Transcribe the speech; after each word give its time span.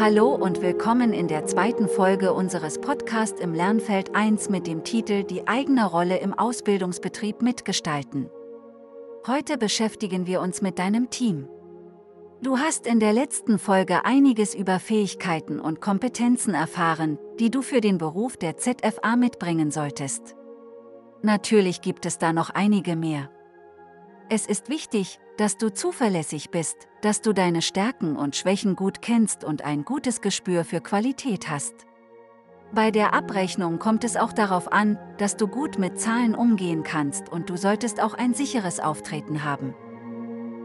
Hallo 0.00 0.34
und 0.34 0.62
willkommen 0.62 1.12
in 1.12 1.28
der 1.28 1.44
zweiten 1.44 1.86
Folge 1.86 2.32
unseres 2.32 2.80
Podcasts 2.80 3.38
im 3.38 3.52
Lernfeld 3.52 4.14
1 4.14 4.48
mit 4.48 4.66
dem 4.66 4.82
Titel 4.82 5.24
Die 5.24 5.46
eigene 5.46 5.84
Rolle 5.84 6.16
im 6.20 6.32
Ausbildungsbetrieb 6.32 7.42
mitgestalten. 7.42 8.30
Heute 9.26 9.58
beschäftigen 9.58 10.26
wir 10.26 10.40
uns 10.40 10.62
mit 10.62 10.78
deinem 10.78 11.10
Team. 11.10 11.50
Du 12.40 12.56
hast 12.56 12.86
in 12.86 12.98
der 12.98 13.12
letzten 13.12 13.58
Folge 13.58 14.06
einiges 14.06 14.54
über 14.54 14.78
Fähigkeiten 14.78 15.60
und 15.60 15.82
Kompetenzen 15.82 16.54
erfahren, 16.54 17.18
die 17.38 17.50
du 17.50 17.60
für 17.60 17.82
den 17.82 17.98
Beruf 17.98 18.38
der 18.38 18.56
ZFA 18.56 19.16
mitbringen 19.16 19.70
solltest. 19.70 20.34
Natürlich 21.20 21.82
gibt 21.82 22.06
es 22.06 22.16
da 22.16 22.32
noch 22.32 22.48
einige 22.48 22.96
mehr. 22.96 23.28
Es 24.32 24.46
ist 24.46 24.68
wichtig, 24.68 25.18
dass 25.38 25.56
du 25.56 25.74
zuverlässig 25.74 26.50
bist, 26.50 26.86
dass 27.00 27.20
du 27.20 27.32
deine 27.32 27.62
Stärken 27.62 28.14
und 28.14 28.36
Schwächen 28.36 28.76
gut 28.76 29.02
kennst 29.02 29.42
und 29.42 29.64
ein 29.64 29.84
gutes 29.84 30.20
Gespür 30.20 30.64
für 30.64 30.80
Qualität 30.80 31.50
hast. 31.50 31.74
Bei 32.72 32.92
der 32.92 33.12
Abrechnung 33.12 33.80
kommt 33.80 34.04
es 34.04 34.16
auch 34.16 34.32
darauf 34.32 34.70
an, 34.70 34.96
dass 35.18 35.36
du 35.36 35.48
gut 35.48 35.80
mit 35.80 35.98
Zahlen 35.98 36.36
umgehen 36.36 36.84
kannst 36.84 37.28
und 37.28 37.50
du 37.50 37.56
solltest 37.56 38.00
auch 38.00 38.14
ein 38.14 38.32
sicheres 38.32 38.78
Auftreten 38.78 39.42
haben. 39.42 39.74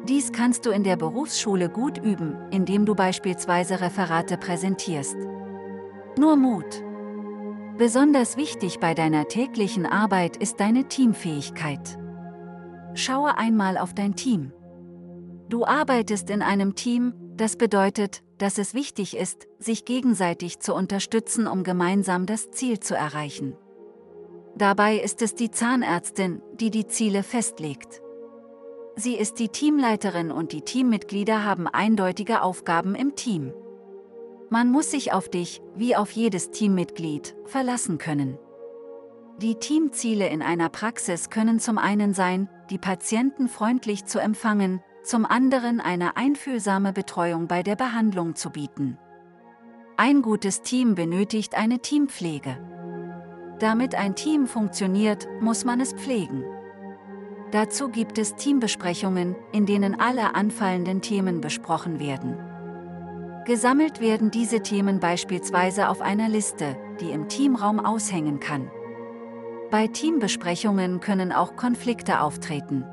Dies 0.08 0.32
kannst 0.32 0.68
du 0.68 0.70
in 0.70 0.84
der 0.84 0.96
Berufsschule 0.96 1.68
gut 1.68 1.98
üben, 1.98 2.38
indem 2.52 2.86
du 2.86 2.94
beispielsweise 2.94 3.82
Referate 3.82 4.38
präsentierst. 4.38 5.18
Nur 6.20 6.36
Mut. 6.36 6.84
Besonders 7.80 8.38
wichtig 8.38 8.80
bei 8.80 8.94
deiner 8.94 9.28
täglichen 9.28 9.88
Arbeit 9.88 10.38
ist 10.38 10.60
deine 10.60 10.88
Teamfähigkeit. 10.88 11.98
Schaue 12.96 13.38
einmal 13.38 13.78
auf 13.78 13.94
dein 13.94 14.16
Team. 14.16 14.52
Du 15.50 15.66
arbeitest 15.66 16.30
in 16.30 16.42
einem 16.42 16.76
Team, 16.76 17.14
das 17.36 17.58
bedeutet, 17.58 18.24
dass 18.38 18.58
es 18.58 18.74
wichtig 18.74 19.16
ist, 19.16 19.48
sich 19.60 19.86
gegenseitig 19.86 20.60
zu 20.60 20.74
unterstützen, 20.74 21.48
um 21.48 21.64
gemeinsam 21.64 22.26
das 22.26 22.52
Ziel 22.52 22.80
zu 22.80 22.96
erreichen. 22.96 23.56
Dabei 24.58 24.98
ist 24.98 25.22
es 25.22 25.36
die 25.36 25.52
Zahnärztin, 25.52 26.42
die 26.60 26.72
die 26.72 26.88
Ziele 26.88 27.24
festlegt. 27.24 28.02
Sie 28.96 29.16
ist 29.16 29.40
die 29.40 29.50
Teamleiterin 29.50 30.32
und 30.32 30.54
die 30.54 30.62
Teammitglieder 30.62 31.44
haben 31.44 31.68
eindeutige 31.68 32.42
Aufgaben 32.42 32.96
im 32.96 33.16
Team. 33.16 33.54
Man 34.50 34.72
muss 34.72 34.92
sich 34.92 35.12
auf 35.12 35.28
dich, 35.28 35.62
wie 35.76 35.98
auf 35.98 36.12
jedes 36.12 36.52
Teammitglied, 36.52 37.36
verlassen 37.46 37.98
können. 37.98 38.38
Die 39.42 39.56
Teamziele 39.56 40.30
in 40.30 40.42
einer 40.42 40.70
Praxis 40.70 41.30
können 41.30 41.60
zum 41.60 41.78
einen 41.78 42.14
sein, 42.14 42.48
die 42.70 42.78
Patienten 42.78 43.48
freundlich 43.48 44.06
zu 44.06 44.20
empfangen, 44.20 44.82
zum 45.04 45.26
anderen 45.26 45.80
eine 45.80 46.18
einfühlsame 46.18 46.92
Betreuung 46.92 47.48
bei 47.48 47.64
der 47.64 47.76
Behandlung 47.76 48.36
zu 48.36 48.50
bieten. 48.50 48.98
Ein 49.98 50.22
gutes 50.22 50.62
Team 50.62 50.96
benötigt 50.96 51.56
eine 51.56 51.80
Teampflege. 51.80 52.58
Damit 53.60 53.96
ein 53.96 54.16
Team 54.16 54.48
funktioniert, 54.48 55.28
muss 55.40 55.64
man 55.64 55.80
es 55.80 55.94
pflegen. 55.94 56.44
Dazu 57.52 57.88
gibt 57.88 58.18
es 58.18 58.36
Teambesprechungen, 58.36 59.36
in 59.54 59.66
denen 59.66 59.98
alle 59.98 60.36
anfallenden 60.36 61.02
Themen 61.02 61.40
besprochen 61.40 62.00
werden. 62.00 62.38
Gesammelt 63.46 64.02
werden 64.02 64.32
diese 64.32 64.62
Themen 64.62 65.00
beispielsweise 65.00 65.88
auf 65.88 66.02
einer 66.02 66.28
Liste, 66.28 66.76
die 67.00 67.12
im 67.12 67.30
Teamraum 67.30 67.80
aushängen 67.80 68.40
kann. 68.40 68.70
Bei 69.72 69.88
Teambesprechungen 69.88 71.00
können 71.00 71.32
auch 71.32 71.56
Konflikte 71.56 72.22
auftreten. 72.22 72.86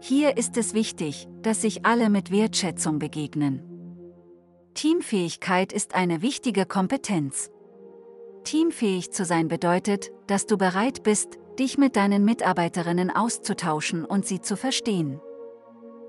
Hier 0.00 0.36
ist 0.36 0.56
es 0.56 0.74
wichtig, 0.74 1.28
dass 1.42 1.62
sich 1.62 1.84
alle 1.84 2.10
mit 2.10 2.30
Wertschätzung 2.30 2.98
begegnen. 2.98 3.62
Teamfähigkeit 4.74 5.72
ist 5.72 5.94
eine 5.94 6.22
wichtige 6.22 6.64
Kompetenz. 6.64 7.50
Teamfähig 8.44 9.10
zu 9.12 9.24
sein 9.24 9.48
bedeutet, 9.48 10.10
dass 10.26 10.46
du 10.46 10.56
bereit 10.56 11.02
bist, 11.02 11.38
dich 11.58 11.76
mit 11.76 11.96
deinen 11.96 12.24
Mitarbeiterinnen 12.24 13.10
auszutauschen 13.10 14.04
und 14.04 14.26
sie 14.26 14.40
zu 14.40 14.56
verstehen. 14.56 15.20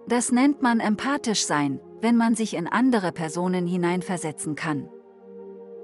Das 0.08 0.32
nennt 0.32 0.62
man 0.62 0.80
empathisch 0.80 1.46
sein, 1.46 1.80
wenn 2.02 2.18
man 2.18 2.36
sich 2.36 2.56
in 2.56 2.68
andere 2.68 3.12
Personen 3.12 3.68
hineinversetzen 3.68 4.56
kann. 4.56 4.90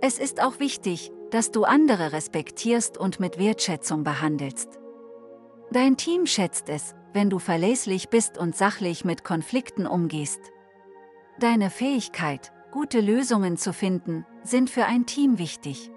Es 0.02 0.20
ist 0.20 0.42
auch 0.42 0.60
wichtig, 0.60 1.12
dass 1.32 1.52
du 1.52 1.64
andere 1.64 2.14
respektierst 2.14 2.98
und 2.98 3.20
mit 3.20 3.38
Wertschätzung 3.38 4.04
behandelst. 4.04 4.80
Dein 5.72 5.98
Team 5.98 6.26
schätzt 6.26 6.70
es, 6.70 6.96
wenn 7.14 7.30
du 7.30 7.40
verlässlich 7.40 8.10
bist 8.10 8.38
und 8.38 8.56
sachlich 8.56 9.04
mit 9.04 9.24
Konflikten 9.24 9.86
umgehst. 9.86 10.40
Deine 11.40 11.70
Fähigkeit, 11.70 12.54
gute 12.72 13.02
Lösungen 13.02 13.58
zu 13.58 13.74
finden, 13.74 14.26
sind 14.44 14.70
für 14.70 14.86
ein 14.86 15.06
Team 15.06 15.38
wichtig. 15.40 15.92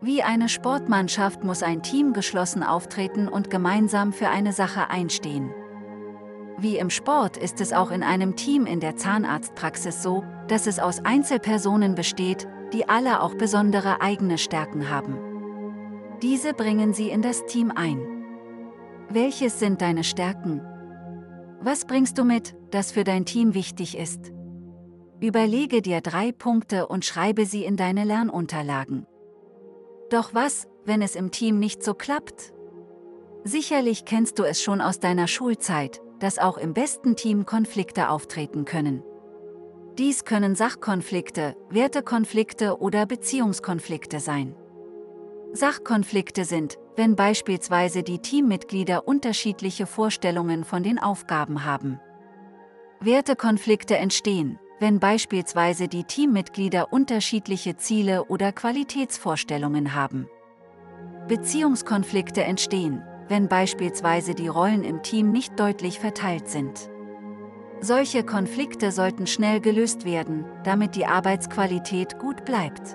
Wie 0.00 0.22
eine 0.22 0.48
Sportmannschaft 0.48 1.44
muss 1.44 1.62
ein 1.62 1.82
Team 1.82 2.12
geschlossen 2.12 2.64
auftreten 2.64 3.28
und 3.28 3.50
gemeinsam 3.50 4.12
für 4.12 4.28
eine 4.28 4.52
Sache 4.52 4.90
einstehen. 4.90 5.54
Wie 6.62 6.78
im 6.78 6.90
Sport 6.90 7.38
ist 7.38 7.60
es 7.60 7.72
auch 7.72 7.90
in 7.90 8.04
einem 8.04 8.36
Team 8.36 8.66
in 8.66 8.78
der 8.78 8.94
Zahnarztpraxis 8.94 10.00
so, 10.00 10.22
dass 10.46 10.68
es 10.68 10.78
aus 10.78 11.04
Einzelpersonen 11.04 11.96
besteht, 11.96 12.46
die 12.72 12.88
alle 12.88 13.20
auch 13.20 13.34
besondere 13.34 14.00
eigene 14.00 14.38
Stärken 14.38 14.88
haben. 14.88 15.18
Diese 16.22 16.54
bringen 16.54 16.94
sie 16.94 17.10
in 17.10 17.20
das 17.20 17.46
Team 17.46 17.72
ein. 17.74 18.00
Welches 19.08 19.58
sind 19.58 19.82
deine 19.82 20.04
Stärken? 20.04 20.60
Was 21.60 21.84
bringst 21.84 22.16
du 22.16 22.22
mit, 22.22 22.54
das 22.70 22.92
für 22.92 23.02
dein 23.02 23.24
Team 23.24 23.54
wichtig 23.54 23.98
ist? 23.98 24.32
Überlege 25.20 25.82
dir 25.82 26.00
drei 26.00 26.30
Punkte 26.30 26.86
und 26.86 27.04
schreibe 27.04 27.44
sie 27.44 27.64
in 27.64 27.76
deine 27.76 28.04
Lernunterlagen. 28.04 29.08
Doch 30.10 30.32
was, 30.32 30.68
wenn 30.84 31.02
es 31.02 31.16
im 31.16 31.32
Team 31.32 31.58
nicht 31.58 31.82
so 31.82 31.92
klappt? 31.92 32.52
Sicherlich 33.42 34.04
kennst 34.04 34.38
du 34.38 34.44
es 34.44 34.62
schon 34.62 34.80
aus 34.80 35.00
deiner 35.00 35.26
Schulzeit, 35.26 36.00
dass 36.22 36.38
auch 36.38 36.56
im 36.56 36.72
besten 36.72 37.16
Team 37.16 37.46
Konflikte 37.46 38.08
auftreten 38.08 38.64
können. 38.64 39.02
Dies 39.98 40.24
können 40.24 40.54
Sachkonflikte, 40.54 41.56
Wertekonflikte 41.68 42.80
oder 42.80 43.06
Beziehungskonflikte 43.06 44.20
sein. 44.20 44.54
Sachkonflikte 45.52 46.44
sind, 46.44 46.78
wenn 46.94 47.16
beispielsweise 47.16 48.04
die 48.04 48.20
Teammitglieder 48.20 49.08
unterschiedliche 49.08 49.86
Vorstellungen 49.86 50.62
von 50.62 50.84
den 50.84 51.00
Aufgaben 51.00 51.64
haben. 51.64 51.98
Wertekonflikte 53.00 53.96
entstehen, 53.96 54.60
wenn 54.78 55.00
beispielsweise 55.00 55.88
die 55.88 56.04
Teammitglieder 56.04 56.92
unterschiedliche 56.92 57.76
Ziele 57.76 58.26
oder 58.26 58.52
Qualitätsvorstellungen 58.52 59.94
haben. 59.94 60.28
Beziehungskonflikte 61.26 62.44
entstehen, 62.44 63.02
wenn 63.32 63.48
beispielsweise 63.48 64.34
die 64.34 64.48
Rollen 64.48 64.84
im 64.84 65.02
Team 65.02 65.32
nicht 65.32 65.58
deutlich 65.58 65.98
verteilt 65.98 66.48
sind. 66.48 66.90
Solche 67.80 68.24
Konflikte 68.24 68.92
sollten 68.92 69.26
schnell 69.26 69.58
gelöst 69.62 70.04
werden, 70.04 70.44
damit 70.64 70.96
die 70.96 71.06
Arbeitsqualität 71.06 72.18
gut 72.18 72.44
bleibt. 72.44 72.94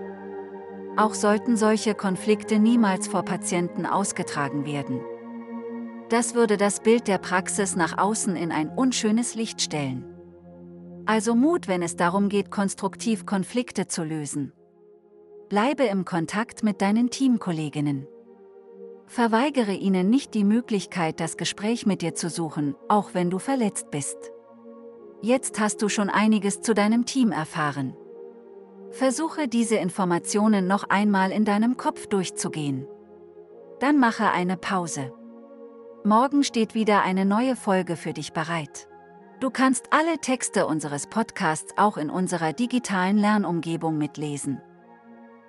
Auch 0.95 1.15
sollten 1.15 1.57
solche 1.57 1.95
Konflikte 1.95 2.59
niemals 2.59 3.07
vor 3.07 3.23
Patienten 3.23 3.87
ausgetragen 3.87 4.67
werden. 4.67 5.01
Das 6.09 6.35
würde 6.35 6.57
das 6.57 6.81
Bild 6.81 7.07
der 7.07 7.17
Praxis 7.17 7.75
nach 7.75 7.97
außen 7.97 8.35
in 8.35 8.51
ein 8.51 8.69
unschönes 8.69 9.33
Licht 9.33 9.59
stellen. 9.59 10.05
Also 11.07 11.33
Mut, 11.33 11.67
wenn 11.67 11.81
es 11.81 11.95
darum 11.95 12.29
geht, 12.29 12.51
konstruktiv 12.51 13.25
Konflikte 13.25 13.87
zu 13.87 14.03
lösen. 14.03 14.53
Bleibe 15.49 15.85
im 15.85 16.05
Kontakt 16.05 16.63
mit 16.63 16.83
deinen 16.83 17.09
Teamkolleginnen. 17.09 18.07
Verweigere 19.07 19.73
ihnen 19.73 20.09
nicht 20.09 20.33
die 20.33 20.43
Möglichkeit, 20.43 21.19
das 21.21 21.37
Gespräch 21.37 21.85
mit 21.85 22.01
dir 22.01 22.13
zu 22.13 22.29
suchen, 22.29 22.75
auch 22.89 23.13
wenn 23.13 23.29
du 23.29 23.39
verletzt 23.39 23.89
bist. 23.89 24.17
Jetzt 25.21 25.59
hast 25.59 25.81
du 25.81 25.89
schon 25.89 26.09
einiges 26.09 26.61
zu 26.61 26.73
deinem 26.73 27.05
Team 27.05 27.31
erfahren. 27.31 27.95
Versuche 28.91 29.47
diese 29.47 29.77
Informationen 29.77 30.67
noch 30.67 30.89
einmal 30.89 31.31
in 31.31 31.45
deinem 31.45 31.77
Kopf 31.77 32.07
durchzugehen. 32.07 32.85
Dann 33.79 33.97
mache 33.97 34.29
eine 34.29 34.57
Pause. 34.57 35.13
Morgen 36.03 36.43
steht 36.43 36.75
wieder 36.75 37.01
eine 37.01 37.25
neue 37.25 37.55
Folge 37.55 37.95
für 37.95 38.13
dich 38.13 38.33
bereit. 38.33 38.87
Du 39.39 39.49
kannst 39.51 39.87
alle 39.91 40.17
Texte 40.19 40.67
unseres 40.67 41.07
Podcasts 41.07 41.73
auch 41.77 41.97
in 41.97 42.09
unserer 42.09 42.53
digitalen 42.53 43.17
Lernumgebung 43.17 43.97
mitlesen. 43.97 44.61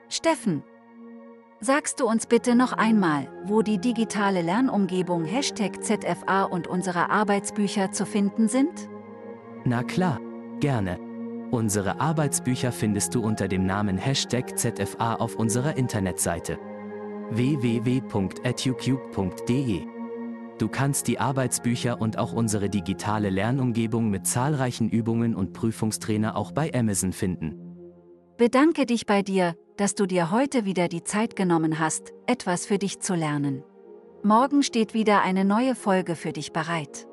Steffen, 0.08 0.62
sagst 1.60 2.00
du 2.00 2.06
uns 2.06 2.26
bitte 2.26 2.54
noch 2.54 2.72
einmal, 2.72 3.28
wo 3.44 3.62
die 3.62 3.78
digitale 3.78 4.42
Lernumgebung 4.42 5.24
Hashtag 5.24 5.82
ZFA 5.82 6.44
und 6.44 6.66
unsere 6.66 7.10
Arbeitsbücher 7.10 7.92
zu 7.92 8.06
finden 8.06 8.48
sind? 8.48 8.88
Na 9.64 9.82
klar, 9.82 10.20
gerne. 10.60 10.98
Unsere 11.50 12.00
Arbeitsbücher 12.00 12.72
findest 12.72 13.14
du 13.14 13.22
unter 13.22 13.48
dem 13.48 13.64
Namen 13.64 13.96
Hashtag 13.96 14.58
ZFA 14.58 15.14
auf 15.14 15.36
unserer 15.36 15.76
Internetseite 15.76 16.58
www.educube.de. 17.30 19.82
Du 20.58 20.68
kannst 20.68 21.06
die 21.06 21.20
Arbeitsbücher 21.20 22.00
und 22.00 22.18
auch 22.18 22.32
unsere 22.32 22.68
digitale 22.68 23.30
Lernumgebung 23.30 24.10
mit 24.10 24.26
zahlreichen 24.26 24.88
Übungen 24.88 25.34
und 25.34 25.52
Prüfungstrainer 25.52 26.36
auch 26.36 26.52
bei 26.52 26.72
Amazon 26.74 27.12
finden. 27.12 27.54
Bedanke 28.36 28.86
dich 28.86 29.06
bei 29.06 29.22
dir, 29.22 29.54
dass 29.78 29.94
du 29.94 30.04
dir 30.06 30.30
heute 30.30 30.66
wieder 30.66 30.88
die 30.88 31.04
Zeit 31.04 31.34
genommen 31.34 31.78
hast, 31.78 32.12
etwas 32.26 32.66
für 32.66 32.78
dich 32.78 33.00
zu 33.00 33.14
lernen. 33.14 33.64
Morgen 34.22 34.62
steht 34.62 34.92
wieder 34.92 35.22
eine 35.22 35.44
neue 35.44 35.74
Folge 35.74 36.16
für 36.16 36.32
dich 36.32 36.52
bereit. 36.52 37.07